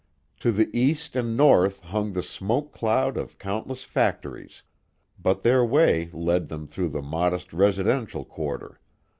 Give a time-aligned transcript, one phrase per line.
[0.39, 4.63] To the east and north hung the smoke cloud of countless factories,
[5.21, 8.79] but their way led them through the modest residential quarter.